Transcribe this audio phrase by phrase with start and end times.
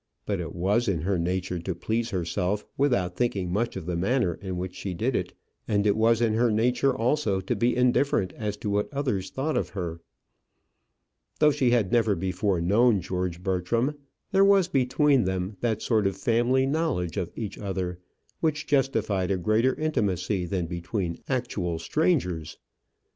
[0.25, 4.33] But it was in her nature to please herself without thinking much of the manner
[4.33, 5.33] in which she did it,
[5.67, 9.55] and it was in her nature also to be indifferent as to what others thought
[9.55, 10.01] of her.
[11.37, 13.95] Though she had never before known George Bertram,
[14.31, 17.99] there was between them that sort of family knowledge of each other
[18.39, 22.57] which justified a greater intimacy than between actual strangers.